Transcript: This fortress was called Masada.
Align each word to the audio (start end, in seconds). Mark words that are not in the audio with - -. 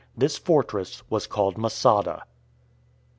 This 0.17 0.35
fortress 0.39 1.03
was 1.11 1.27
called 1.27 1.59
Masada. 1.59 2.23